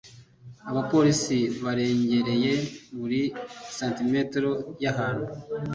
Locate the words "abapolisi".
0.69-1.37